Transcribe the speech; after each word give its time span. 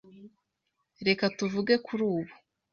Reka 1.07 1.25
tuvuge 1.37 1.73
kuri 1.85 2.01
ubu. 2.13 2.33